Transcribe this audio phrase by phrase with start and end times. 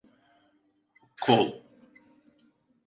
[1.21, 1.51] Kol…